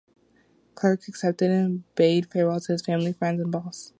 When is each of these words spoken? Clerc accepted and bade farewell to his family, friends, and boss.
Clerc 0.73 1.07
accepted 1.09 1.51
and 1.51 1.83
bade 1.93 2.25
farewell 2.31 2.59
to 2.59 2.71
his 2.71 2.81
family, 2.81 3.13
friends, 3.13 3.39
and 3.39 3.51
boss. 3.51 3.89